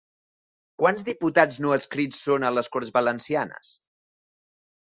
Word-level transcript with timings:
Quants 0.83 1.03
diputats 1.09 1.59
no 1.65 1.75
adscrits 1.77 2.23
són 2.31 2.47
a 2.47 2.51
les 2.57 2.73
Corts 2.77 2.93
Valencianes? 2.99 3.71